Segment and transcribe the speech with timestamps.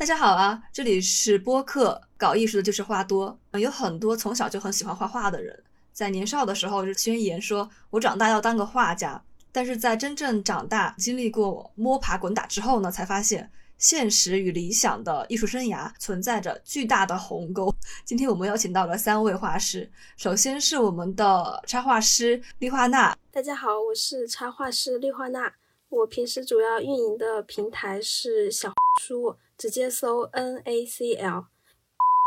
[0.00, 3.38] 大家好啊，这里是播客，搞艺术的就是话多。
[3.52, 17.70] 有很多从小就很喜欢画画的人，在年少的时候就宣言说：“我长大要当个画家。”但是在真正长大、经历过摸爬滚打之后呢，才发现现实与理想的艺术生涯存在着巨大的鸿沟。
[18.02, 19.86] 今天我们邀请到了三位画师，
[20.16, 23.14] 首先是我们的插画师丽华娜。
[23.30, 25.52] 大家好，我是插画师丽华娜。
[25.90, 28.72] 我平时主要运营的平台是小
[29.02, 29.36] 书。
[29.60, 31.44] 直接搜 N A C L，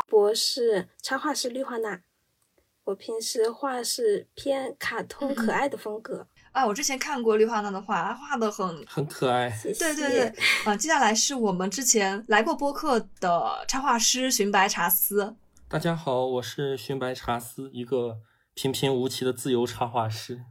[0.07, 2.03] 博士插画师绿化娜。
[2.83, 6.63] 我平时画是偏卡通可爱的风格啊。
[6.67, 9.49] 我之前看过绿化娜的画，画的很很可爱。
[9.63, 10.33] 对对对，
[10.63, 15.35] 啊，接下来是我们之前来过播客的插画师寻白茶丝。
[15.67, 18.19] 大家好，我是寻白茶丝，一个
[18.53, 20.43] 平平无奇的自由插画师。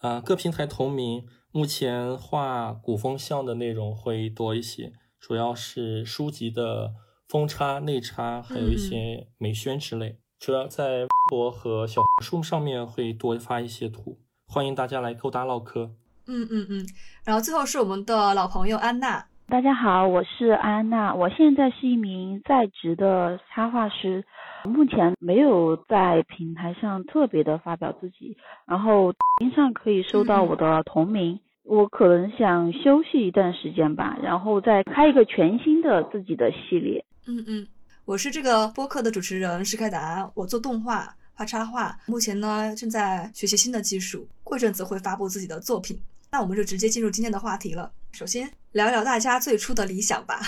[0.00, 4.92] 啊，各平台同名，目前画古风向的内容会多一些。
[5.22, 6.90] 主要是书籍的
[7.28, 10.18] 封插、内插，还有一些美宣之类。
[10.40, 15.92] 主要在微博和小红书上面会多发一些图，欢迎大家来勾搭唠嗑。
[16.26, 16.84] 嗯嗯嗯。
[17.24, 19.24] 然后最后是我们的老朋友安娜。
[19.46, 24.24] 大家好，我是安娜，我现在是一名在职的插画师，
[24.64, 31.38] 目前没有在平台上特别的发表自己，然后抖音上可以搜到我的同名。
[31.64, 37.04] 我可能想休息一段时间吧，然后再开一个全新的自己的系列。
[37.26, 37.66] 嗯嗯，
[38.04, 46.00] 我是这个播客的主持人施开达，我做动画、画插画，目前呢正在学习新的技术，过阵子会发布自己的作品。
[46.30, 47.92] 那我们就直接进入今天的话题了。
[48.10, 50.40] 首先聊一聊大家最初的理想吧，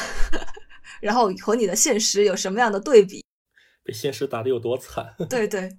[1.00, 3.22] 然后和你的现实有什么样的对比？
[3.84, 5.14] 被现实打得有多惨？
[5.30, 5.70] 对 对。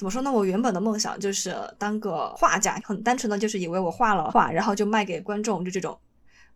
[0.00, 0.32] 怎么说呢？
[0.32, 6.00] 我原本的梦想就是当个画家，很单纯的就是以为我画了画，然后就卖给观众，就这种。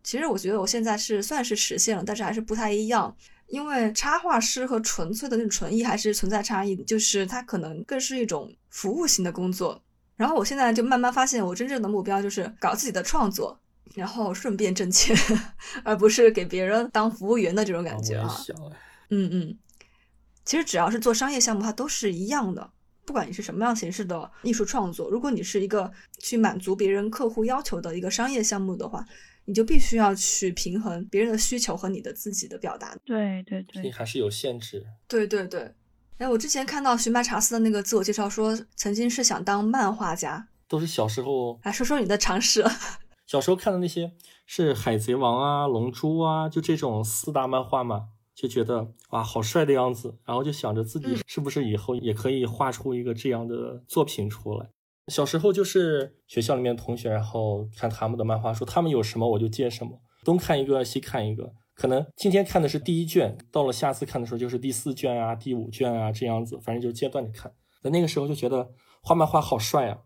[0.03, 3.15] 其实我觉得我现在是算是实现了，但是还是不太一样，
[3.45, 9.79] 因为插画师和纯粹的那种纯艺还是存在差异的，就是它可能更是一种服务型的工作。
[10.15, 13.59] 然后我现在就慢慢发现，我真正的目标就是搞自己的创作，
[13.93, 15.15] 然后顺便挣钱，
[15.85, 18.35] 而不是给别人当服务员的这种感觉啊。
[19.11, 19.57] 嗯嗯，
[20.43, 22.71] 其实只要是做商业项目，它都是一样的。
[23.05, 29.05] 不管你是什么样形式的艺术创作，如果你是一个去满足别人客户要求的一个商业项目的话，
[29.45, 32.97] 你就必须要去平衡别人的需求和你的自己的表达。
[33.05, 34.83] 对对对，还是有限制。
[35.07, 35.71] 对对对。
[36.17, 41.59] 哎，我之前看到寻白茶斯的那个自我介绍说，曾经是想当漫画家，都是小时候。
[41.63, 42.65] 来说说你的尝试。
[43.27, 44.13] 小时候看的那些
[44.45, 48.07] 是海贼王啊、龙珠啊，就这种四大漫画嘛。
[48.35, 54.69] 就觉得哇，好帅的样子，然后就想着自己是不是以后也可以画出一个这样的作品出来。
[55.07, 61.53] 小时候就是学校里面同学，然后看他们的漫画书，他们有什么我就借什么，东看一个西看一个。
[61.75, 67.51] 可能今天看的是第一卷，到了下次看的时候就是第四卷啊、第五卷啊这样子，反正就阶段的看。
[67.81, 68.71] 在那个时候就觉得
[69.01, 69.99] 画漫画好帅啊。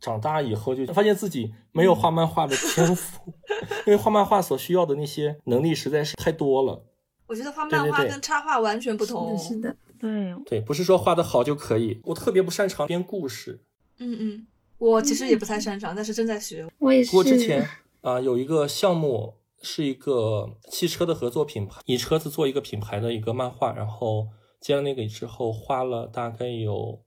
[0.00, 3.34] 长大以后就发现自己没有画漫画的天赋，
[3.86, 6.86] 因为画漫画所需要的那些能力实在是太多了。
[7.30, 9.38] 我觉得画漫画跟插画完全不同。
[9.38, 12.00] 是的，对对，不是说画的好就可以。
[12.02, 13.62] 我特别不擅长编故事。
[13.98, 14.46] 嗯嗯，
[14.78, 16.66] 我其实也不太擅长，但是正在学。
[16.78, 17.12] 我也是。
[17.12, 17.64] 不过之前
[18.00, 24.26] 啊，有一个项目是一个汽车的合作品牌，以车子做一个品牌的一个漫画，然后
[24.60, 27.00] 接了那个之后，花了大概有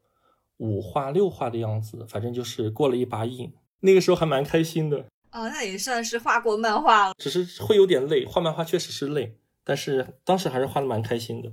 [0.55, 3.51] 五画六画的样子，反正就是过了一把瘾。
[3.81, 5.05] 那个时候还蛮开心的。
[5.31, 7.13] 啊，那也算是画过漫画了。
[7.17, 9.35] 只是会有点累，画漫画确实是累。
[9.65, 11.49] 但是当时还是画的蛮开心的。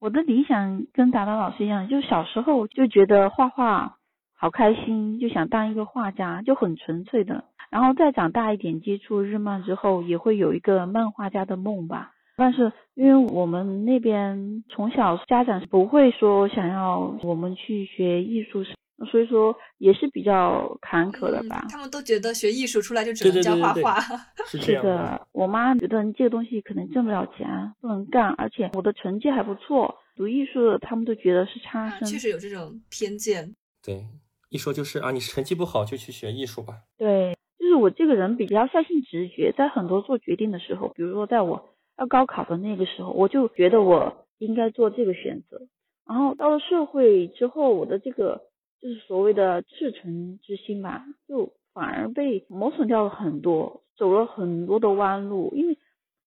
[0.00, 3.96] 我的理想跟达达老师一样，就小时候就觉得画画
[4.36, 7.44] 好开心，就想当一个画家，就很纯粹的。
[7.70, 12.12] 然后再长大一点，接触日漫之后，也会有一个漫画家的梦吧。
[12.36, 18.64] 但是因为我们那边从小家长不会说想要我们去学艺术。
[19.06, 21.64] 所以说也是比较坎坷的吧。
[21.70, 24.00] 他们都觉得学艺术出来就只能教画画。
[24.46, 25.26] 是这样。
[25.32, 27.46] 我妈觉得你这个东西可能挣不了钱，
[27.80, 32.08] 不能干，而且我的成绩还不错，读艺术的他们都觉得是差生。
[32.08, 33.54] 确实有这种偏见。
[33.84, 34.04] 对，
[34.48, 36.74] 一说就是啊，你成绩不好就去学艺术吧。
[36.96, 45.68] 对，就是我这个人比较相信直觉，在很多做决定的时候，比如说在我要高考的那个时候，我就觉得我应该做这个选择。
[46.04, 48.47] 然后到了社会之后，我的这个。
[48.80, 55.52] 就是所谓的赤诚之心吧，就反而被磨损掉了很多，走了很多的弯路。
[55.54, 55.78] 因为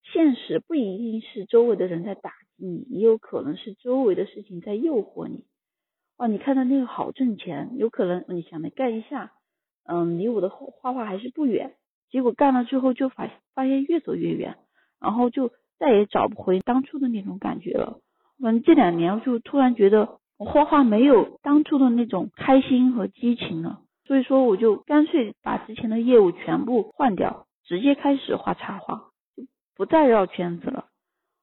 [0.04, 5.46] 现实不一定是周围的人在打击你，也有可能是周围的事情在诱惑你。
[6.18, 9.32] 哇，你看到那个好挣钱，有可能你想来干一下，
[9.86, 11.76] 嗯，离我的画画还是不远。
[12.10, 14.58] 结果干了之后就发发现越走越远，
[15.00, 18.00] 然后就再也找不回当初的那种感觉了。
[18.44, 29.44] 嗯这两年就突然觉得我画画没有当初的那种开心和激情了，所以说我就干脆把之前的业务全部换掉，直接开始画插画，就
[29.76, 30.86] 不再绕圈子了。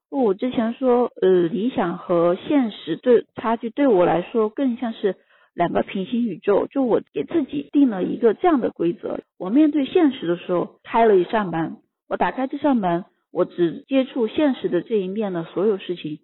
[0.09, 5.15] 我之前说，呃，理想和现实对差距对我来说更像是
[5.53, 6.67] 两个平行宇宙。
[6.67, 11.77] 就我给自己定了一个这样的规则：我面对现实的时候开了一扇门，
[12.09, 16.17] 我打开这扇门，我只接触现实的这一面的所有事情；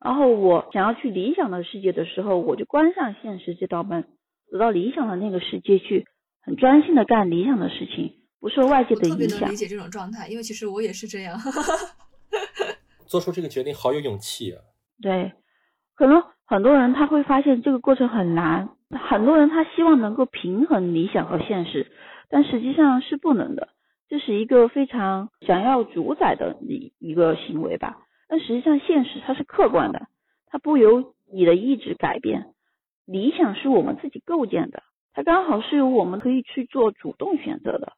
[0.00, 4.04] 然后我想要去理想的世界的时候，我就关上现实这道门，
[4.50, 6.06] 走到理想的那个世界去，
[6.40, 9.18] 很专心的干理想的事情，不受外界的影响。
[9.18, 11.38] 特别能理解这种状态，因为其实我也是这样。
[13.06, 14.60] 做出这个决定好有勇气啊！
[15.00, 15.32] 对，
[15.96, 21.90] 可能很多人他会发现这个过程很难，很多人他希望能够平衡理想和现实，
[22.28, 23.68] 但实际上是不能的。
[24.08, 27.98] 这是一个非常想要主宰的一一个行为吧？
[28.28, 30.06] 但实际上现实它是客观的，
[30.46, 32.54] 它不由你的意志改变。
[33.06, 34.82] 理想是我们自己构建的，
[35.14, 37.94] 它刚好是由我们可以去做主动选择的。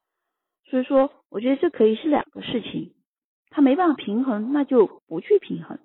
[0.68, 2.94] 所以说，我觉得这可以是两个事情。
[3.50, 5.76] 它没办法平衡，那就不去平衡。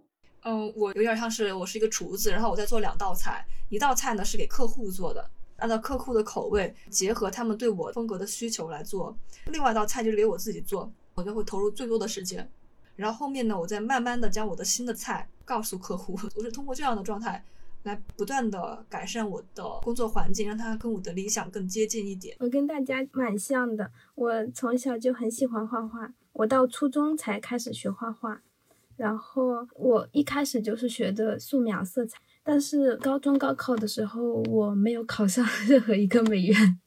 [0.43, 5.27] 嗯，我有点像是我是一个厨子，然后我在做两道菜，一道菜呢是给客户做的，
[5.57, 9.11] 按照客户的口味，结合他们对我风格的需求来做；
[9.51, 12.47] 另外一道菜就是给我自己做，我就会投入最多的时间。
[12.95, 17.43] 然后后面呢，我再慢慢的将我的新的菜告诉客户，我是通过这样的状态
[17.83, 22.35] 来不断的改善我的工作环境，让它跟我的理想更接近一点。
[22.39, 26.11] 我跟大家蛮像的，我从小就很喜欢画画。
[26.33, 28.41] 我到初中才开始学画画，
[28.97, 36.79] 然后我一开始就是学的素描色彩，但是高中高考的时候我没有考上 任何一个美院，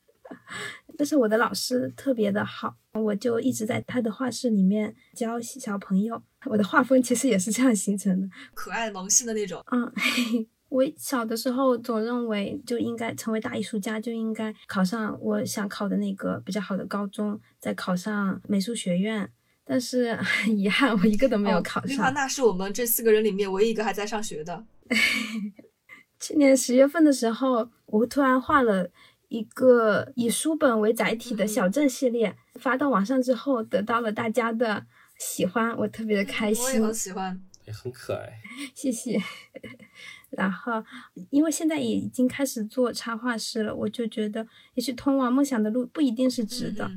[0.99, 6.21] 但是我的老师特别的好，我就一直在他的画室里面教小朋友。
[6.47, 9.65] 我的画风其实也是这样形成的，可爱萌系的那种。
[9.71, 9.93] 嗯。
[10.71, 19.31] 我小的时候总认为就应该成为大艺术家，就应该考上我想考的那个比较好的高中，再考上美术学院。
[19.65, 21.91] 但是很遗憾，我一个都没有考上。
[21.91, 24.65] 丽华娜是我们这四个人里面唯一一个还在上学的。
[26.21, 28.91] 去年十月份的时候，我突然画了
[29.29, 34.87] 一个以书本为载体的小镇系列，发到网上之后得到了大家的
[35.19, 36.65] 喜欢，我特别的开心。
[36.65, 38.41] 我也很喜欢，也很可爱。
[38.75, 39.21] 谢谢。
[40.31, 40.85] 然后，
[41.31, 46.91] 因为现在也已经开始做插画师了，我就觉得也许通往梦想的路不一定是直的。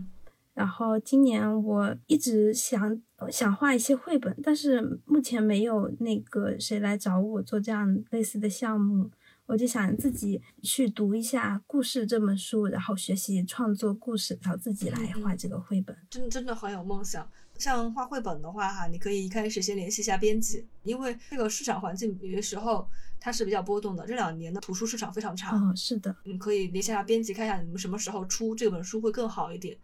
[0.53, 9.09] 然后今年我一直想想画一些绘本，但是目前没有那个谁来找我做这样类似的项目，
[9.51, 15.93] 我就想自己去读一下《故事》这本书，然后学习创作故事，然后自己来画这个绘本。
[16.09, 17.29] 真真的很有梦想。
[17.59, 22.87] 像画绘本的话，哈，你可以一开始先联系一下编辑，因为这个市场环境有的时候
[23.19, 24.07] 它是比较波动的。
[24.07, 25.53] 这两年的图书市场非常差。
[25.53, 26.15] 哦，是的。
[26.23, 29.77] 你可以联系下编辑，看一下你们什么时候出这本书会更好一点。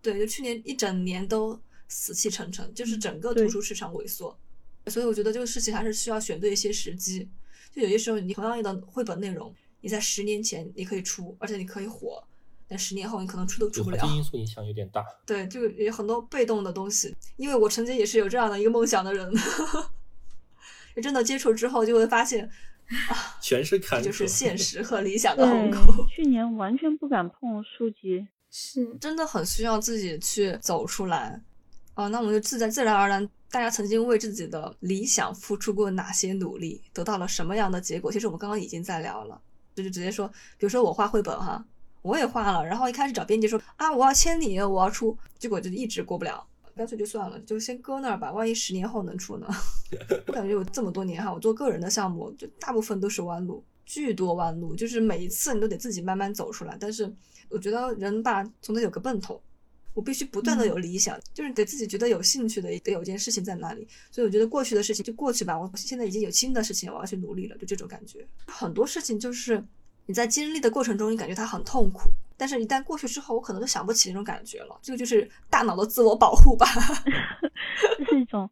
[0.00, 4.38] 对，就去年一整年都死气沉沉，就是整个图书市场萎缩，
[4.86, 7.28] 所以我觉得这个事情还是需要选对一些时机。
[7.72, 12.22] 就有些时候，你同样的绘本内容，你在十年前你可以出，而且你可以火，
[12.68, 13.98] 但十年后你可能出都出不了。
[13.98, 15.04] 环境因素影响有点大。
[15.26, 17.14] 对，就有很多被动的东西。
[17.36, 19.32] 因为我曾经也是有这样的一个梦想的人，
[20.94, 22.44] 就真的接触之后就会发现，
[23.08, 25.78] 啊， 全是坎就是现实和理想的鸿沟。
[26.08, 28.26] 去年完全不敢碰书籍。
[28.52, 31.40] 是真的很需要自己去走出来，
[31.94, 38.10] 哦，那我们就自在自然而然，大家曾经为自己的理想付出过哪些努力，得到了什么样的结果？
[38.12, 39.40] 其实我们刚刚已经在聊了，
[39.74, 41.64] 就就直接说，比如说我画绘本哈，
[42.02, 49.48] 我也画了，然后一开始找编辑说啊，我要签你，我要出，结果就一直过不了，干脆就算了，就先搁那儿吧，万一十年后能出呢？
[50.28, 57.12] 我感觉有这么多年哈，我做个人的项目，就大部分都是弯路，巨多弯路，就是每一次你都得自己慢慢走出来，但是。
[57.52, 59.42] 我觉得人吧，总得有个奔头，
[59.92, 63.86] 我必须不断的有理想，就是得自己觉得有兴趣的，得有件事情在那里。
[64.10, 68.24] 所以我觉得过去的事情就过去吧，我现在已经有新的事情，我要去努力了，就这种感觉。
[68.46, 69.62] 很多事情就是
[70.06, 74.78] 你在经历的过程中，你感觉它很痛苦，但是一旦过去之后，我可能都想不起那种感觉了。
[74.80, 76.66] 这个就是大脑的自我保护吧，
[77.98, 78.48] 这是一种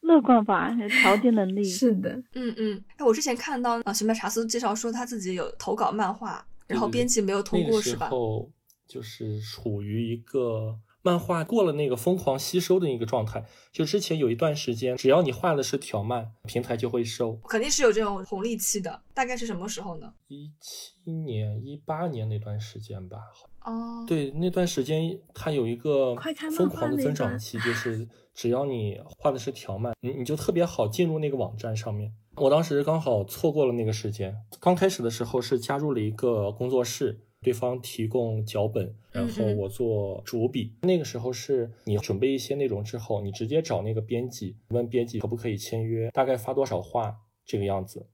[0.00, 0.70] 乐观吧，
[1.02, 1.64] 调节能力。
[1.64, 2.84] 是的，嗯嗯。
[2.96, 6.46] 哎，我之前看到啊，什么查斯介绍说他自己有投稿漫画。
[6.68, 8.06] 然后编辑没有通过是吧？
[8.06, 8.50] 那个时候
[8.86, 13.44] 就是处于一个漫画过了那个疯狂吸收的一个状态。
[13.72, 17.34] 就之前有一段时间，只要你画的是条漫，平台就会收。
[17.48, 19.02] 肯定是有这种红利期的。
[19.14, 20.12] 大概是什么时候呢？
[20.28, 23.18] 一七年、一八年那段时间吧。
[23.64, 26.14] 哦，对，那段时间它有一个
[26.56, 32.12] 疯狂的增长期，就是只要你画的是条漫，你你就特别好进入那个网站上面。
[32.36, 40.74] 我当时刚好错过了那个时间，刚开始的时候是加入了一个工作室，对方提供脚本，然后我做主笔。
[40.82, 48.08] 那个时候是你准备一些内容之后，你直接找那个编辑，问编辑可不可以签约，大概发多少话这个样子。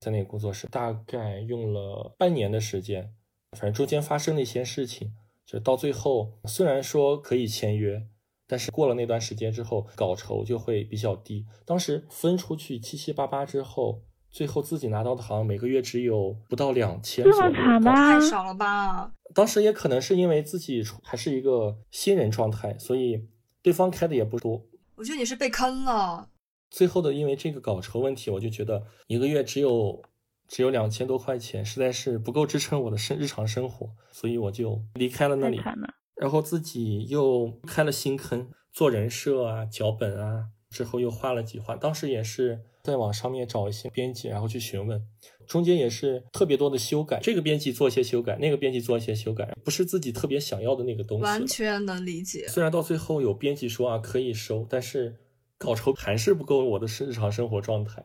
[0.00, 3.14] 在那个工作室大概用了半年的时间，
[3.52, 5.14] 反正中间发生了一些事情，
[5.46, 8.06] 就到最后虽然说可以签约，
[8.46, 11.46] 但是过了那段时间之后，稿酬就会比较低。
[11.64, 14.02] 当时分出去七七八八之后，
[14.34, 17.30] 最后自己拿到的好像每个月只有不到两千这。
[17.30, 19.12] 么惨吗太少了吧？
[19.32, 23.28] 当时也可能是因为自己还是一个新人状态，所以
[23.62, 24.66] 对方开的也不多。
[24.96, 26.30] 我觉得你是被坑了。
[26.68, 30.02] 最后的因为这个稿酬问题，我就觉得一个月只有
[30.48, 35.58] 只有两千多块钱，实在是不够支撑我的生日常生活，所以我就离开了那里。
[35.58, 35.94] 太惨了。
[36.16, 41.76] 然后自己又开了新坑，做人设啊、脚本啊，之后又画了几画。
[41.76, 45.00] 当时也是在网上面找一些编辑，然后去询问，
[45.46, 51.24] 中间也是特别多的修改，这个编辑做一些修改，那个编辑做一些修改，不是自己特别想要的那个东西。
[51.24, 52.48] 完全能理解。
[52.48, 55.14] 虽然到最后有编辑说啊可以收，但是
[55.56, 58.04] 稿酬还是不够我的日常生活状态，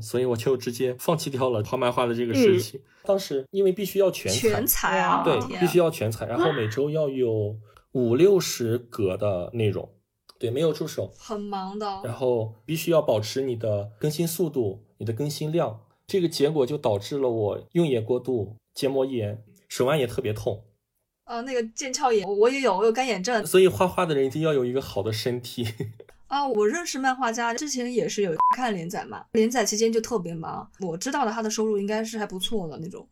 [0.00, 2.80] 所以我就直接放弃掉了画漫画的这个事情。
[3.02, 5.24] 当时因为必须要全彩，全才啊！
[5.24, 7.56] 对，必须要全才，然后每周要有
[7.92, 9.90] 五六十格的内容，
[10.40, 12.00] 对，没有助手，很忙的。
[12.02, 15.82] 然后必须要保持你的更新速度、你的更新量。
[16.06, 20.64] 这个结果就导致了我用眼过度、结膜炎，手腕也特别痛。
[21.26, 25.68] 呃，那个腱鞘炎，我也有，我有干眼症所以画画的人一定要有一个好的身体。
[26.26, 26.48] 啊。
[26.48, 30.68] 我认识漫画家之前也是有看连载嘛，连载期间就特别忙。
[30.80, 33.06] 我知道的他的收入应该是还不错的那种。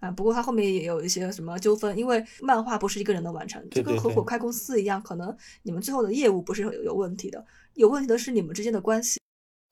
[0.00, 9.20] 啊，不过他后面也有一些什么纠纷，因为漫画不是一个人能完成，就跟合伙开公司一样，可能你们最后的业务不是有有问题的，有问题的是你们之间的关系。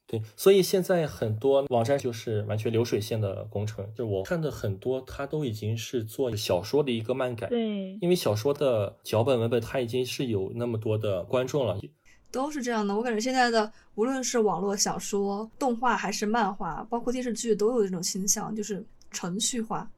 [0.07, 11.79] 对，所以现在很多网站就是完全流水线的工程，就我看的很多，它都已经是做小说的一个漫改，对，因为小说的脚本文本它已经是有那么多的观众了，
[12.31, 12.97] 都是这样的。
[12.97, 19.91] 我感觉现在的无论是网络小说、动画还是漫画，包括电视剧，都有这种倾向，就是程序化。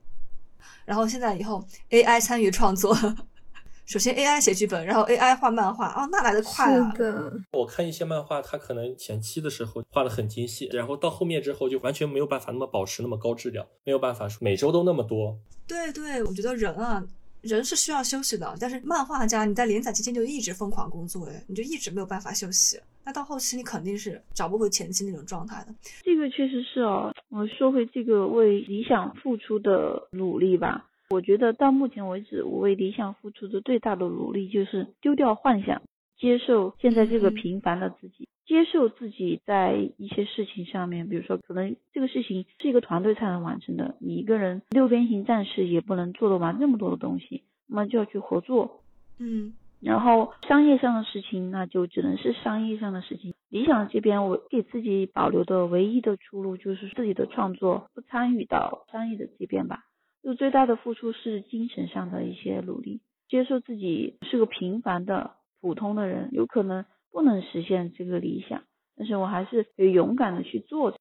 [0.85, 2.97] 然后现在以后 AI 参与创作，
[3.87, 6.93] 首先 AI 写剧本，然后 AI 画漫画，哦，那来的快啊！
[6.95, 15.39] 是的，我看一些漫画，它可能前期的时候画的很精细，然后到后面之后就完全没有办法那么保持那么高质量，没有办法说每周都那么多。
[15.67, 17.05] 对对，我觉得人啊，
[17.43, 22.79] 人是需要休息的，但是漫画家你在连载期间就一直疯狂工作，哎，你就一直没有办法休息。
[23.05, 25.75] 那到后期你肯定是找不回前期那种状态的。
[26.03, 27.13] 这个确实是哦。
[27.31, 35.81] 我说回这个为理想付出的努力吧，我觉得到目前为止，我为理想付出的最大的努力就是丢掉幻想，
[36.19, 48.83] 接受现在这个嗯平凡的自己，接受自己在一些事情上面，比如说可能这个事情是一个团队才能完成的，你一个人六边形战士也不能做得完那么多的东西，那么就要去合作，
[49.21, 53.33] 嗯然后商业上的事情，那就只能是商业上的事情。
[53.51, 59.85] 理想这边，我给自己保留的唯一的出路就是自己的创作不参与到商业的这边吧。
[60.25, 65.31] 就最大的付出是精神上的一些努力，接受自己是个平凡的
[65.61, 68.63] 普通的人，有可能不能实现这个理想，
[68.97, 70.97] 但是我还是得勇敢的去做。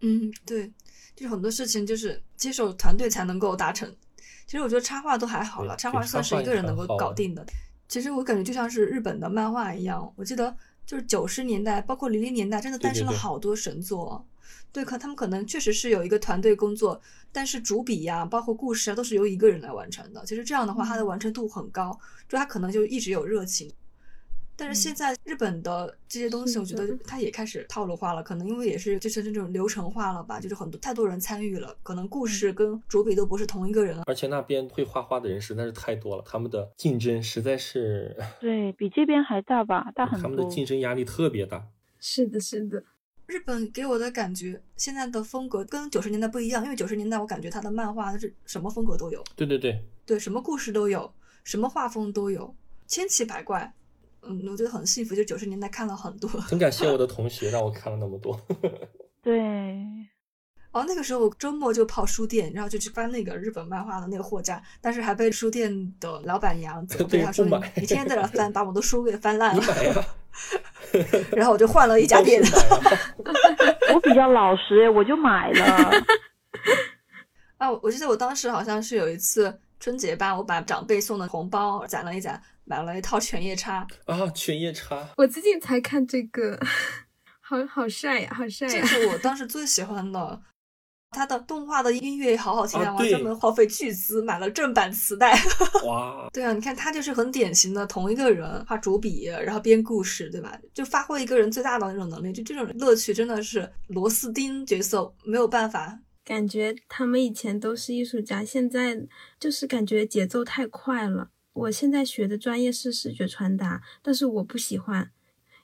[0.00, 0.66] 嗯，对，
[1.14, 3.94] 就是很多事情就是接受团队才能够达成。
[4.46, 7.46] 其实我觉得插画都还好了，插画算是一个人能够搞定的。
[7.88, 14.26] 其实我感觉就像是日本的漫画一样，我记得就是九十年代，包括零零年代，真的诞生了好多神作。
[14.72, 20.24] 对，可他们可能确实是有一个团队工作，但是主笔呀、包括故事啊，都是由一个人来完成的。
[20.24, 23.70] 其实这样的话，它的完成度很高，就他可能就一直有热情。
[24.62, 34.00] 但是现在日本的这些东西，我觉得的它也开始套路化了，可能因为也是就是这种流程化了吧，就是很多太多人参与了，可能故事跟主笔都不是同一个人。
[34.06, 40.44] 而且那边会画画的人实在是太多了，他们的竞争实在是， 对比这边还大吧，大很多他们的。
[40.48, 41.66] 竞争压力特别大。
[41.98, 42.84] 是的，是的，
[43.26, 52.54] 日本给我的感觉，现在的风格跟九十年代不一样，因为九十年代我感觉他的漫画是什么风格都有，对对对，对，什么故事都有，什么画风都有，
[52.86, 53.74] 千奇百怪。
[54.22, 56.28] 嗯，我觉得很幸福，就九十年代看了很多。
[56.40, 58.40] 很感谢我的同学让我 看了那么多。
[59.22, 59.84] 对，
[60.72, 69.62] 哦，那个时候我周末就跑书店，然后就去翻那个日本漫画的那个货架，但是还被书店的老板娘责备，说你你天天在这翻，把我的书给翻烂了。
[71.32, 72.42] 然后我就换了一家店。
[73.94, 76.02] 我比较老实，我就买了。
[77.58, 86.58] 啊，我记得我当时好像是有一次春节吧，我把长辈送的红包攒了一攒，买了一套犬夜叉啊，犬夜叉，我最近才看这个，
[87.40, 88.80] 好好帅呀，好帅呀！
[88.80, 90.42] 这是我当时最喜欢的。
[91.14, 92.96] 他的动画的音乐也好好听啊！
[92.98, 95.38] 我专门耗费巨资买了正版磁带。
[95.84, 96.26] 哇！
[96.32, 100.58] 对啊，你看他就是很典型的同一个人画主笔，然后编故事，对吧？
[100.72, 105.98] 就发挥一个人最大的那种能力，就这种乐趣真的是螺丝钉角色没有办法。
[106.24, 108.96] 感觉他们以前都是艺术家，现在
[109.38, 111.28] 就是感觉节奏太快了。
[111.52, 115.10] 我现在学的专业是视觉传达，但是我不喜欢。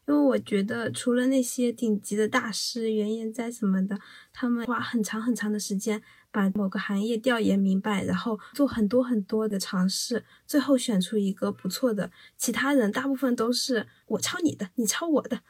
[0.06, 3.98] 因为我觉得，除了那些顶级的大师袁岩哉什么的，
[4.32, 12.10] 他们花很长很长的时间把某个行业调研明白，然后做很多很多的尝试，最后选出一个不错的。
[12.38, 15.42] 其他人大部分都是我抄你的，你抄我的，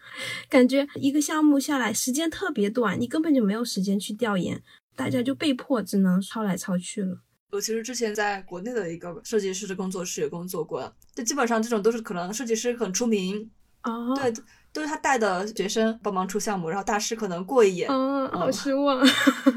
[0.49, 4.61] 感觉一个项目下来时间特别短，你根本就没有时间去调研，
[4.97, 7.21] 大家就被迫只能抄来抄去了。
[7.50, 13.50] 我其实之前在国内的一个设计师的工作室也工作过，就基本上这种都是可能设计师很出名。
[13.83, 14.33] 啊，对，
[14.73, 19.00] 都是他带的学生帮忙出项目，然后大师可能过一眼，嗯，好失望。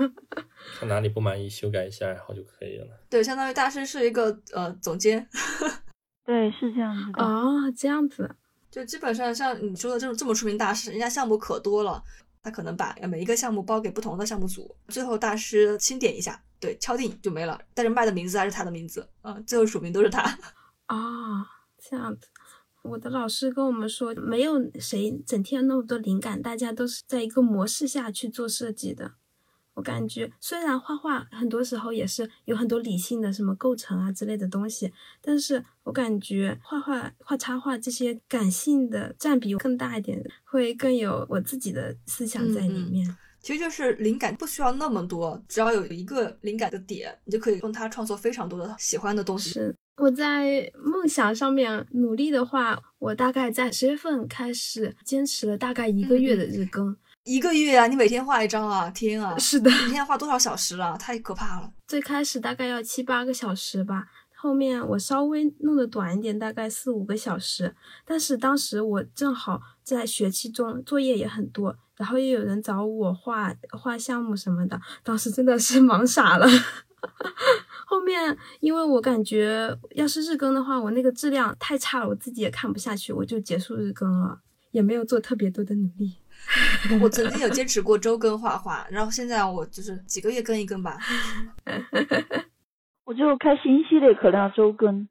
[0.80, 2.86] 他哪里不满意，修改一下，然后就可以了。
[3.10, 5.28] 对，相当于大师是一个呃总监。
[6.24, 7.24] 对，是这样子的。
[7.24, 8.30] 哦，这样子。
[8.70, 12.02] 就基本上像你说的这种这么出名大师，人家项目可多了，
[12.44, 17.60] 他可能把每一个项目包给不同的项目组，最后大师清点一下，对，敲定就没了。
[17.74, 20.22] 但是卖的名字还是他的名字，嗯，最后署名都是他。
[20.88, 21.46] 啊，
[21.78, 22.28] 这样子。
[22.84, 29.14] 我的老师跟我们说，没有谁整天那么多灵感，大家都是在一个模式下去做设计的。
[29.74, 43.18] 我感觉，虽然画画很多时候也是有很多理性的什么构成啊之类的东西，但是我感觉画画、画插画这些感性的占比更大一点，会更有我自己的思想在里面。
[43.40, 49.50] 其实就是灵感不需要那么多，只要有一个灵感的点，你就可以用它创作非常多的喜欢的东西。
[49.50, 49.76] 是。
[49.98, 56.96] 我在梦想上面努力的话，我大概在十月份开始坚持了大概一个月的日更，
[57.32, 57.88] 一个月啊！
[57.88, 58.90] 你每天画一张啊？
[58.90, 59.38] 天啊！
[59.40, 60.98] 是的，每天要画多少小时啊？
[60.98, 61.72] 太可怕了。
[61.88, 67.74] 最开始大概要七八个小时吧，后面我稍微弄得短一点，大概四五个小时。
[68.04, 76.46] 但是当时我正好在学期中，作业也很多，然后也有人找我画画项目什么的，当时真的是忙傻了。
[77.88, 86.18] 后面，因为我感觉要是日更的话，我那个质量太差了，我自己也看不下去，我就结束日更了，也没有做特别多的努力。
[87.02, 90.98] 我曾经有坚持过周更画画，然后现在我就是几个月更一更吧。
[93.06, 95.08] 我就开新系列可能要周更，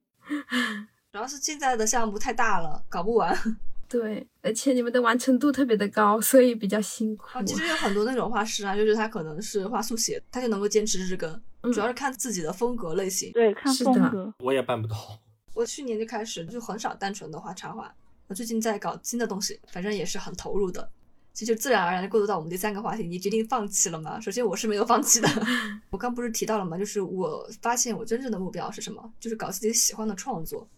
[1.12, 3.36] 主要是现在的项目太大了，搞不完。
[3.88, 7.26] 对，而且你们的完成度特别的高，所以比较辛苦。
[7.44, 11.28] 其实有很多那种画师啊，就是他可能是画速写，他就能够坚持日更，
[11.72, 13.32] 主要是看自己的风格类型。
[13.32, 14.32] 对，看风格。
[14.38, 14.96] 我也办不到。
[15.52, 17.92] 我去年就开始就很少单纯的画插画，
[18.28, 20.88] 我最近在搞新的东西，反正也是很投入的。
[21.32, 24.20] 其实就自然而然的过渡到我们第三个话题，你决定放弃了吗？
[24.20, 25.28] 首先我是没有放弃的。
[25.90, 26.76] 我刚不是提到了吗？
[26.76, 29.12] 就是我发现我真正的目标是什么？
[29.18, 30.68] 就是搞自己喜欢的创作。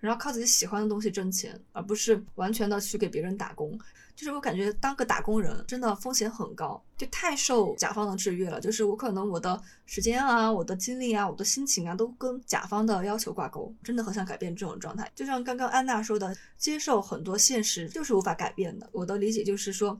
[0.00, 3.78] 然后靠自己喜欢的东西挣钱，而不是完全的去给别人打工。
[4.16, 8.60] 就是我感觉当个打工人真的风险很高，就太受甲方的制约了。
[8.60, 13.74] 就是我可能我的时间啊、我的精力啊、我的心情啊，都跟甲方的要求挂钩。
[13.82, 15.10] 真的很想改变这种状态。
[15.14, 18.86] 就像刚刚安娜说的，接受很多现实就是无法改变的。
[18.92, 19.98] 我的理解就是说，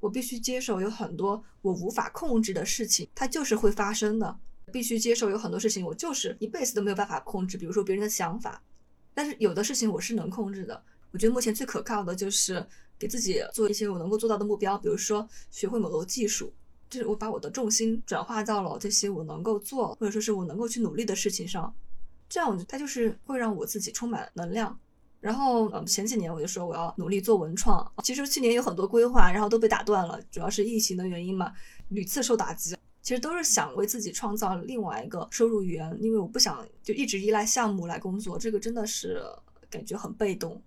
[0.00, 4.36] 我必须接受有很多我无法控制的事情，它就是会发生的。
[4.72, 8.60] 必须接受有很多事情我就是一辈子都没有办法控制，比如说别人的想法。
[9.14, 12.64] 但是有的事情我是能控制的，我觉得目前最可靠的就是
[12.98, 16.52] 给自己做一些我能够做到的目标，比如说学会某个技术，
[16.88, 21.74] 就是我把我的重心转化到了这些我能够做或者说是我能够去努力的事情上，
[22.28, 24.78] 这样我觉得它就是会让我自己充满能量。
[25.20, 31.52] 然后嗯，前几年我就说我要努力做文创，其实去年有很多规划，然后都被打断了，主要是疫情的原因嘛，
[31.88, 32.74] 屡次受打击。
[33.02, 39.22] 其实都是想为自己创造另外一个收入源，因为我不想就一直依赖项目来工作，这个真的是
[39.70, 40.60] 感觉很被动。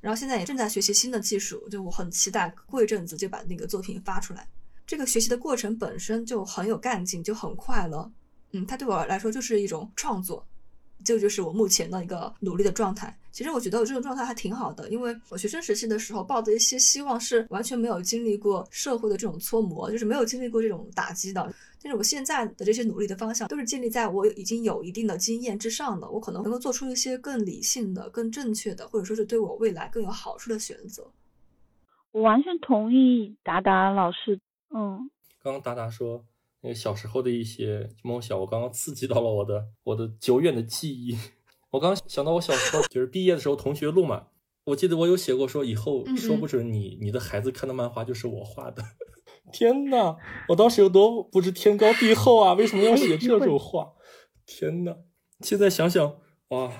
[0.00, 4.48] 然后现在也正在学习新的技术，就我很期待过一阵子就把那个作品发出来。
[4.86, 8.10] 这个学习的过程本身就很有干劲，就很快乐。
[8.52, 10.46] 嗯，它对我来说就是一种创作。
[11.04, 13.18] 这就是我目前的一个努力的状态。
[13.36, 21.42] 其实我觉得我这种状态还挺好的，因为我学生时期的时候抱的一些希望是完全没有经历过社会的这种搓磨，就是没有经历过这种打击的。
[21.82, 31.06] 但是我现在的这些努力的方向都是建立在我已经有一定的经验之上的，我可能能够做出一些更理性的、更正确的，或者说是对我未来更有好处的选择。
[32.12, 34.40] 我完全同意达达老师。
[34.74, 35.10] 嗯，
[35.42, 36.24] 刚刚达达说。
[36.62, 41.16] 那个小时候的一些梦想，我刚刚刺激到了我的我的久远的记忆。
[41.76, 44.28] 我刚刚想到我小时候就是毕业的时候同学录嘛，
[44.64, 48.82] 我记得我有写过说以后说不准你你的孩子看的漫画就是我画的。
[49.52, 50.16] 天呐，
[50.48, 52.54] 我当时有多不知天高地厚啊！
[52.54, 53.92] 为什么要写这种话？
[54.46, 54.96] 天呐，
[55.40, 56.16] 现在想想，
[56.48, 56.72] 哇，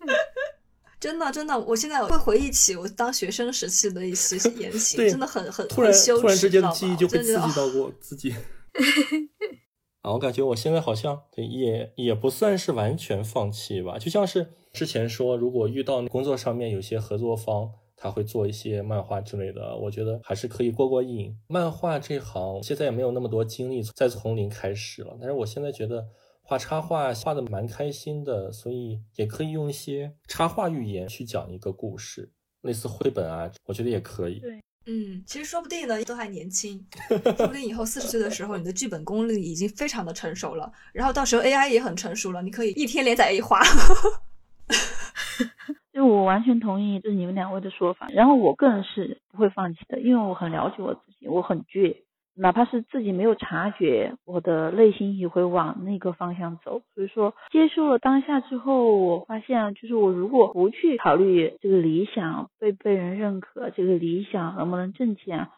[1.00, 8.34] 真的真的，我现在会回忆起我当学生时期的一些言行， 对，真的很很突然羞耻，突然之间记忆就会刺激到我自己。
[10.02, 21.36] 啊，我感觉我现在好像也也不算是完全放弃吧，就像是之前说，如果遇到工作上面有些合作方，他会做一些漫画之类的，我觉得还是可以过过瘾。
[21.48, 26.08] 漫画这行现在也没有那么多精力再从零开始了，但是我现在觉得
[26.42, 32.32] 画插画画的蛮开心的，所以也可以用一些插画语言去讲一个故事，
[32.62, 34.40] 类似绘本啊，我觉得也可以。
[34.40, 36.84] 对嗯，其实说不定呢，都还年轻，
[37.36, 43.60] 说不定以后四十岁的时候，你的剧本功力已经非常的成熟了，然后到时候 AI 也很成熟了，你可以一天连载一花。
[45.92, 51.96] 就我完全同意就是你们两位的说法，然后我个人是不会放弃的，因为我很了解我自己，我很倔，
[52.40, 56.80] 哪怕是自己没有察觉，我的内心也会往那个方向走。
[56.94, 65.48] 所以说，接受了当下之后，我发现就是我如果不去考虑这个理想被被人认可，这个理想能不能挣钱，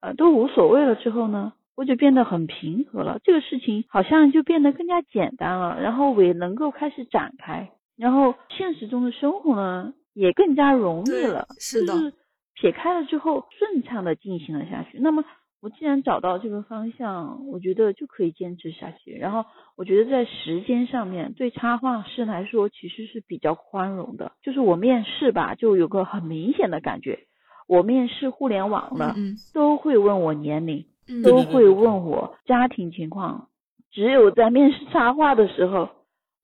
[0.00, 7.68] 呃，都无所谓了之后呢，我就变得很平和了，这个事情好像就变得更加简单了，然后我也能够开始展开。
[7.96, 12.12] 然后现实中的生活呢，也更加容易了，是的就是
[12.54, 14.98] 撇开了之后，顺畅的进行了下去。
[15.00, 15.24] 那么
[15.60, 19.12] 我既然找到这个方向，我觉得就可以坚持下去。
[19.12, 19.44] 然后
[19.76, 24.32] 我觉得在时间上面，对插画师来说其实是比较宽容的。
[24.42, 27.18] 就是我面试吧，就有个很明显的感觉，
[27.66, 33.48] 我面试互联网的，嗯都会问我年龄，嗯都会问我家庭情况，
[33.90, 35.88] 只有在面试插画的时候，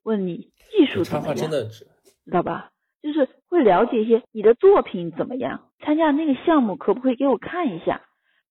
[0.03, 1.85] 问你技术怎插么样，画真的是
[2.25, 2.71] 知道吧？
[3.01, 8.01] 就是会了解一些你的作品怎么样，参加那个项目可不可以给我看一下，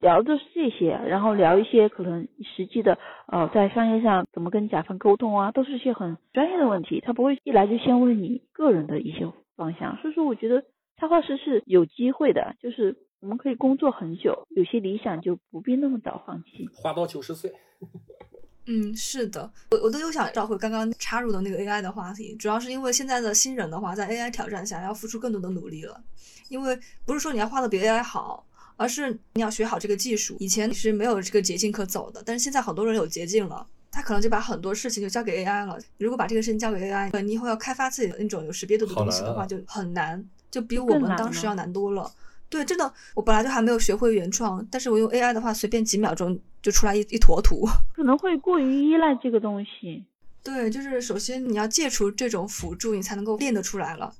[0.03, 10.61] 聊的是这些，然后聊一些可能实际的呃在商业上怎么跟甲方沟通啊，都是一些很专业的问题，他不会一来就先问你个人的一些方向，所以说我觉得
[10.97, 16.69] 插画师是有机会的，就是我们可以工作很久，有些理想就不必那么早放弃。
[16.73, 17.51] 画到九十岁。
[18.67, 26.01] 嗯，是的，我我都有想找回刚刚插入的那个 AI 的话题，主要是因为现在的新人的话，在 AI 挑战下要付出更多的努力了，
[26.49, 30.35] 因为不是说你要画的比 AI 好，而是你要学好这个技术。
[30.39, 35.77] 以前你是没有这个捷径可走的，但是现在很多人有捷径了，他可能就把很多事情就交给 AI 了。
[35.97, 42.11] 如果把这个事情交给 AI，你以后要开发自己的那种有识别度的东西的话，就很难，就比我们当时要难多了。
[42.49, 47.67] 对，真的，我本来就还没有学会原创，但是我用 AI 的话，随便几秒钟就出来一一坨图。
[47.95, 50.05] 可能会过于依赖这个东西，
[50.43, 54.13] 对，就是首先你要戒除这种辅助，你才能够练得出来了。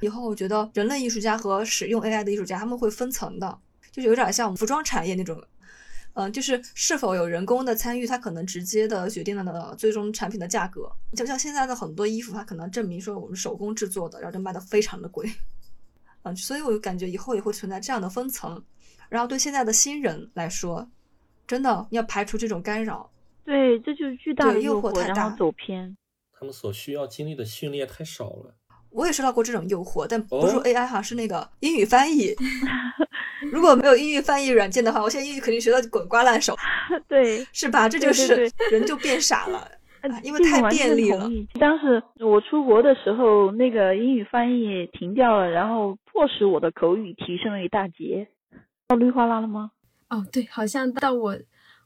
[0.00, 3.56] 以后我觉得人类艺术家和使用 AI 的艺术家他们会分层的，
[3.96, 5.42] 就是有点像服装产业那种，
[6.12, 10.92] 嗯、就是是否有人工的参与，它可能直接的决定了的最终产品的价格。
[11.16, 15.26] 就像现在的很多衣服，它可能证明说我们手工制作的，然后就卖的非常的贵，
[16.24, 18.62] 嗯、所以我就感觉以后也会存在这样的分层。
[19.08, 20.86] 然后对现在的新人来说，
[21.46, 23.10] 真的要排除这种干扰。
[23.46, 25.96] 对，这就是巨大的诱惑太大后走偏。
[26.38, 28.54] 他们所需要经历的训练太少了。
[28.90, 32.34] 我也受到过这种诱惑，但不是 AI 哈，是那个英语翻译。
[33.52, 36.56] 如果没有英语翻译软件的话，我现在英语肯定学到滚瓜烂熟，
[37.08, 37.88] 对，是吧？
[37.88, 39.58] 这就是人就变傻了，
[40.02, 41.28] 啊因为太便利了。
[41.58, 48.28] 当时我出国的时候，那个英语翻译停掉了，然后迫使我的口语提升了一大截。
[48.88, 49.72] 到绿化拉了吗？
[50.10, 51.36] 哦，对，好像到我，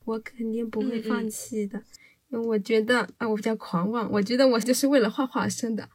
[0.04, 1.80] 我肯定不会嗯放嗯弃的，
[2.30, 5.88] 我觉得啊，我比较狂妄，我觉得我就是为了画画生的。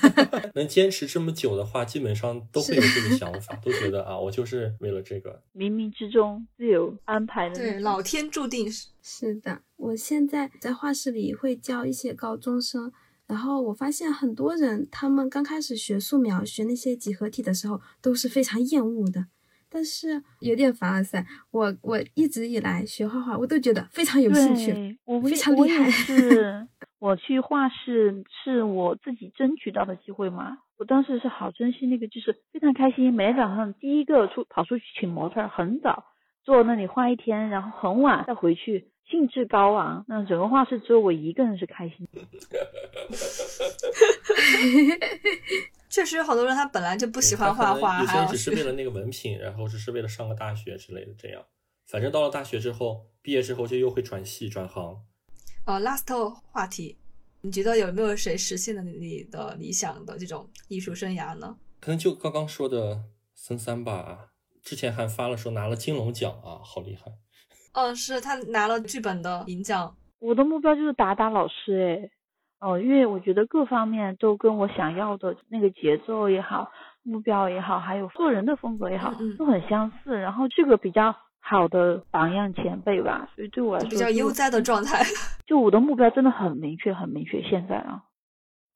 [0.54, 5.42] 能坚持这么久的话，基本上都会有这个想法，都觉得啊，我就是为了这个。
[5.54, 8.88] 冥冥之中自有安排的对，老天注定是。
[9.02, 12.92] 是的，我现在在画室里会教一些高中生，
[13.26, 19.26] 然后我发现很多人他们刚开始学素描、学那些几何体的时候都是非常厌恶的，
[19.72, 21.24] 但是有点凡尔赛。
[21.50, 24.98] 我我一直以来学画画，我都觉得非常有兴趣。
[25.04, 26.68] 我非常厉害是，
[27.00, 30.58] 我去画室是我自己争取到的机会嘛。
[30.78, 36.04] 我当时是好珍惜那个，就是非常开心，每天早上第一个出跑出去请模特，很早
[36.44, 40.04] 坐那里画一天，然后很晚再回去，兴致高昂。
[40.08, 42.20] 那整个画室只有我一个人是开心的。
[45.92, 51.44] 确实有好多人他本来就不喜欢画画，有些人只是为了那个文凭，然后只是为了上个大学之类的，这样。
[51.86, 55.04] 反正到了大学之后，毕业之后就又会转系转行，
[55.66, 56.96] 呃，last 话题，
[57.42, 61.58] 你觉得有没有谁实现了你的理想的这种艺术生涯呢？
[61.78, 64.30] 可能就刚刚说的森三吧，
[64.62, 67.12] 之前还发了说拿了金龙奖啊，好厉害。
[67.72, 69.94] 嗯，是他拿了剧本的银奖。
[70.20, 72.10] 我的目标就是达达老师，诶，
[72.62, 76.70] 哦，因为我觉得各方面都跟我想要的那个节奏也好，
[77.02, 80.16] 目标也好，还有做人的风格也好，嗯都很相似。
[80.16, 85.04] 然后这个比较好的榜样前辈吧，所以对我来说比较悠哉的状态。
[85.44, 88.04] 就我的目标真的很明确，很明确，现在啊，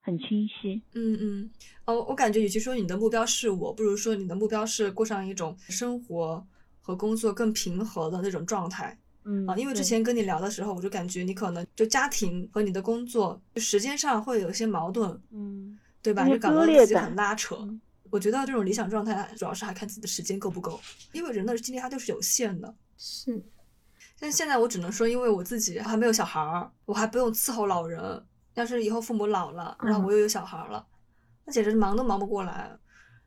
[0.02, 0.82] 很清晰。
[0.96, 1.50] 嗯嗯，
[1.84, 6.44] 哦，我感觉与其说你的目标是我，不如说你的目标是过上一种生活
[6.80, 8.98] 和工作更平和的那种状态。
[9.26, 16.26] 嗯啊，因为之前跟你聊的时候，我就感觉你可能就家庭和你的工作就时间上会有一些矛盾，嗯对吧？
[16.28, 17.56] 就感自己很拉扯。
[17.60, 20.78] 嗯我觉得这种理想状态主要是还看自己的时间够不够，
[21.12, 22.72] 因为人的精力它就是有限的。
[22.96, 23.44] 是，
[24.20, 28.24] 但现在我只能说，因为我自己还没有小孩儿，我还不用伺候老人。
[28.54, 30.86] 要是以后父母老了，然后我又有小孩儿了，
[31.44, 32.70] 那简直是忙都忙不过来。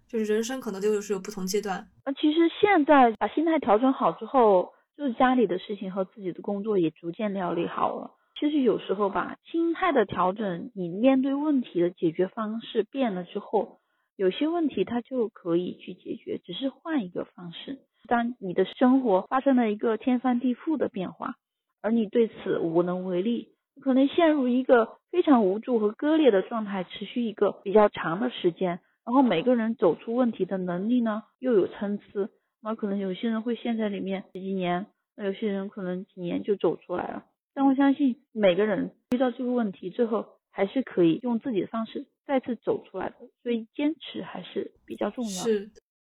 [0.08, 1.86] 就是人生可能就是有不同阶段。
[2.06, 8.12] 那其实现在把心态调整好之后，就是家里的事情和自己的工作也逐渐料理好了。
[8.38, 13.80] 其实有时候吧，心态的调整，你面对问题的解决方式变了之后，
[14.18, 17.80] 有些问题它就可以去解决，只是换一个方式。
[18.08, 21.36] 当你的生活发生了一个天翻地覆的变化，
[21.82, 28.82] 而你对此无能为力，可能陷入一个非常无助和割裂的状态，持续一个比较长的时间。
[29.06, 32.30] 然后每个人走出问题的能力呢又有参差，
[32.62, 37.26] 那可能有些人会陷在里面几年，那有些人可能几年就走出来了。
[37.54, 45.44] 但我相信每个人遇到这个问题最后还是可以用自己的方式再次走出来的，所以坚持还是比较重要。
[45.44, 45.70] 是，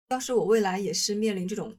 [0.10, 1.76] 要是我未来也是面临这种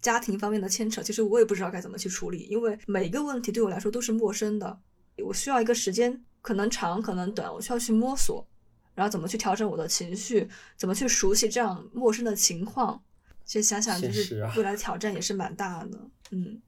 [0.00, 4.78] 家庭方面的牵扯，其实我也不知道该怎么去处理，因为每一个问题对我来说都是陌生的，
[5.26, 8.46] 我需要一个时间，可能长可能短，我需要去摸索，
[8.94, 13.02] 然后怎么去调整我的情绪，怎么去熟悉这样陌生的情况。
[13.48, 15.98] 其实想想，就是未来的挑战也是蛮大的。
[16.32, 16.60] 嗯，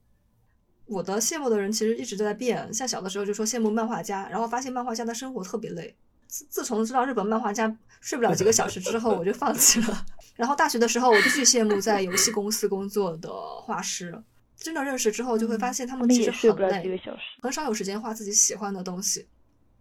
[0.87, 5.95] 我的羡慕的人其实一直都在变，像小的时候就说羡慕漫画家，然后发现漫画家的生活特别累。
[6.27, 10.07] 自自从知道日本漫画家睡不了几个小时之后，我就放弃了。
[10.37, 13.31] 然后大学的时候，我就巨羡慕在游戏公司工作的
[13.63, 14.19] 画师。
[14.57, 17.23] 真的认识之后，就会发现他他们们其实很也睡不了几个累，小时。
[17.43, 19.27] 很少有时间画自己喜欢的东西。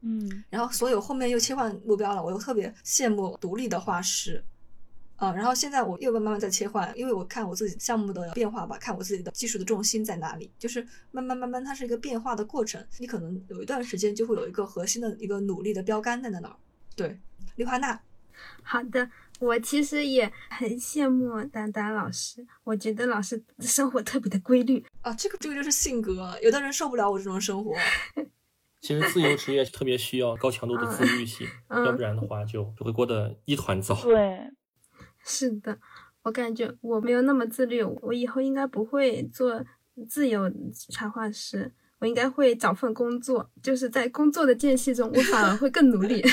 [0.01, 4.43] 嗯然后，所以我后面又切换目标了，我又特别羡慕独立的画师，
[5.21, 12.83] 嗯，然后现在我又慢慢在切换，因为我看我自己项目的变化吧，看我自己的技术的重心在哪里，就是慢慢慢慢，它是一个变化的过程。
[12.99, 16.55] 你可能有一段时间就会有一个核心的一个努力的标杆在那儿。
[16.95, 17.19] 对，
[17.55, 17.99] 丽华娜，
[18.63, 24.85] 好的，我其实也很羡慕丹丹老师，我觉得老师生活特别的规律。
[25.01, 27.75] 啊，这个这个就是性格，有的人受不了我这种生活。
[28.81, 33.93] 其实自由职业特别需要高强度的自律性，嗯要不然的话就就会过得一团糟。
[34.03, 34.39] 对，
[35.29, 35.77] 是的，
[36.23, 39.63] 我感觉我没有那么自律，我以后应该不会做
[40.09, 40.51] 自由
[40.89, 46.23] 插画师，我应该会找份工作，就是在工作的间隙中，我反而会更努力。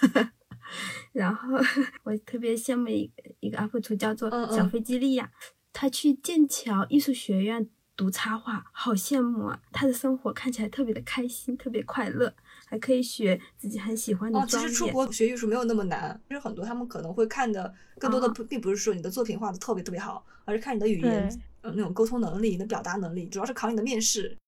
[1.12, 1.58] 然后
[2.04, 5.30] 我特别羡慕一个一个 UP 主叫做小飞机利亚，
[5.72, 9.60] 他去剑桥艺术学院读插画，好羡慕啊！
[9.70, 12.34] 他的生活看起来特别的开心，特别快乐，
[12.72, 14.56] 还可以学自己很喜欢的哦，其。
[14.56, 24.38] 实出国学艺术没有那么难，其实很多他们可能会看的更多的啊不并不是说你的作品画的特别特别好，而是看你的语言那种沟通能力、你的表达能力，主要是考你的面试。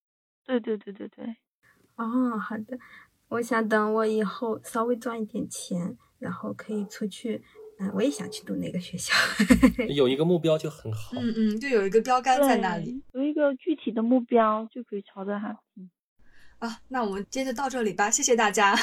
[0.46, 1.36] 对对对对对，
[1.96, 2.78] 哦，好的。
[3.28, 7.42] 我想等我以后稍微赚一点钱，然后可以出去，
[7.78, 9.12] 嗯、我也想去读那个学校。
[9.94, 11.10] 有一个目标就很好。
[11.20, 15.50] 嗯嗯，就有一个标杆在那里，有一个具体的目标就可以朝着它。
[15.76, 15.90] 嗯
[16.58, 16.80] 啊。
[16.88, 18.76] 那我们今天就到这里吧，谢谢大家。